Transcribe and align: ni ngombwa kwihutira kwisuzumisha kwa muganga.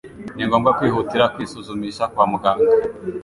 ni 0.35 0.43
ngombwa 0.47 0.75
kwihutira 0.77 1.31
kwisuzumisha 1.33 2.03
kwa 2.13 2.25
muganga. 2.31 2.69